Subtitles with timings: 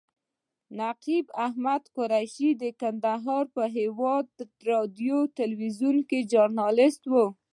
[0.79, 4.27] نقیب احمد قریشي د کندهار په هیواد
[4.69, 7.13] راډیو تلویزیون کې ژورنالیست و.